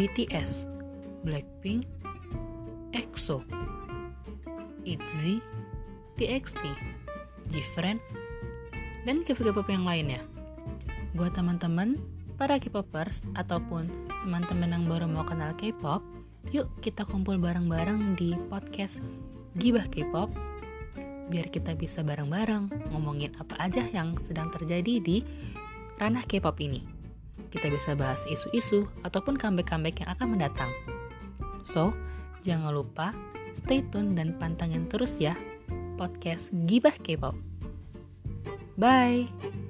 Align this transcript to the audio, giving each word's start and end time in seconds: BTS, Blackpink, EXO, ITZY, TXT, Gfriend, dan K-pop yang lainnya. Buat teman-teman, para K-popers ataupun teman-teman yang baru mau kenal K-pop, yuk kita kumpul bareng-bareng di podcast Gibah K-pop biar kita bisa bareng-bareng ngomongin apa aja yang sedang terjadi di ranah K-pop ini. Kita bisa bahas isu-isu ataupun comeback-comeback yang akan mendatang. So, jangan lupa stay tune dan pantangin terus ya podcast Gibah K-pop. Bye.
BTS, 0.00 0.64
Blackpink, 1.28 1.84
EXO, 2.96 3.44
ITZY, 4.88 5.44
TXT, 6.16 6.64
Gfriend, 7.52 8.00
dan 9.04 9.20
K-pop 9.28 9.68
yang 9.68 9.84
lainnya. 9.84 10.24
Buat 11.12 11.36
teman-teman, 11.36 12.00
para 12.40 12.56
K-popers 12.56 13.28
ataupun 13.36 13.92
teman-teman 14.24 14.72
yang 14.72 14.88
baru 14.88 15.04
mau 15.04 15.28
kenal 15.28 15.52
K-pop, 15.52 16.00
yuk 16.48 16.72
kita 16.80 17.04
kumpul 17.04 17.36
bareng-bareng 17.36 18.16
di 18.16 18.32
podcast 18.48 19.04
Gibah 19.60 19.84
K-pop 19.84 20.32
biar 21.28 21.52
kita 21.52 21.76
bisa 21.76 22.00
bareng-bareng 22.00 22.88
ngomongin 22.88 23.36
apa 23.36 23.52
aja 23.60 23.84
yang 23.92 24.16
sedang 24.24 24.48
terjadi 24.48 24.96
di 24.96 25.20
ranah 26.00 26.24
K-pop 26.24 26.56
ini. 26.64 26.99
Kita 27.50 27.66
bisa 27.66 27.98
bahas 27.98 28.24
isu-isu 28.30 28.86
ataupun 29.02 29.34
comeback-comeback 29.34 30.06
yang 30.06 30.10
akan 30.14 30.28
mendatang. 30.38 30.70
So, 31.66 31.92
jangan 32.40 32.72
lupa 32.72 33.12
stay 33.52 33.82
tune 33.90 34.14
dan 34.14 34.38
pantangin 34.38 34.86
terus 34.86 35.18
ya 35.18 35.34
podcast 35.98 36.54
Gibah 36.64 36.94
K-pop. 36.96 37.36
Bye. 38.80 39.69